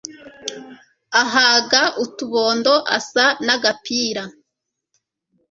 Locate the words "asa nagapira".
2.97-4.23